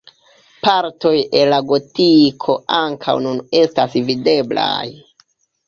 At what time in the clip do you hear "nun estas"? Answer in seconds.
3.29-4.01